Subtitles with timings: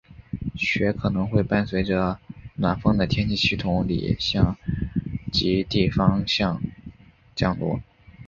[0.55, 2.19] 雪可能会伴随着
[2.55, 4.57] 暖锋的天气系统里向
[5.31, 6.59] 极地方向
[7.35, 7.79] 降落。